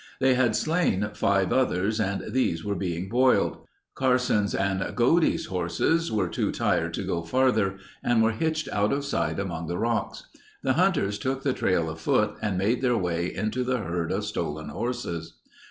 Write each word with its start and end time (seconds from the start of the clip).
They 0.19 0.33
had 0.33 0.55
slain 0.55 1.07
five 1.13 1.53
others 1.53 1.99
and 1.99 2.33
these 2.33 2.65
were 2.65 2.73
being 2.73 3.07
boiled. 3.07 3.57
Carson's 3.93 4.55
and 4.55 4.81
Godey's 4.95 5.45
horses 5.45 6.11
were 6.11 6.27
too 6.27 6.51
tired 6.51 6.95
to 6.95 7.03
go 7.05 7.21
farther 7.21 7.77
and 8.03 8.23
were 8.23 8.31
hitched 8.31 8.67
out 8.69 8.91
of 8.91 9.05
sight 9.05 9.37
among 9.39 9.67
the 9.67 9.77
rocks. 9.77 10.23
The 10.63 10.73
hunters 10.73 11.19
took 11.19 11.43
the 11.43 11.53
trail 11.53 11.87
afoot 11.87 12.35
and 12.41 12.57
made 12.57 12.81
their 12.81 12.97
way 12.97 13.31
into 13.31 13.63
the 13.63 13.77
herd 13.77 14.11
of 14.11 14.25
stolen 14.25 14.69
horses. 14.69 15.37